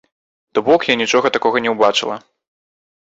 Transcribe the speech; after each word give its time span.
То 0.57 0.63
бок 0.69 0.87
я 0.91 0.95
нічога 1.01 1.33
такога 1.37 1.63
не 1.67 1.75
ўбачыла. 1.77 2.17